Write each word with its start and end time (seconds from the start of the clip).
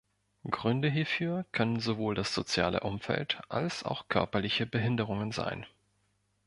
Gründe 0.49 0.89
hierfür 0.89 1.45
können 1.51 1.79
sowohl 1.79 2.15
das 2.15 2.33
soziale 2.33 2.79
Umfeld 2.79 3.39
als 3.49 3.83
auch 3.83 4.07
körperliche 4.07 4.65
Behinderungen 4.65 5.31
sein. 5.31 5.67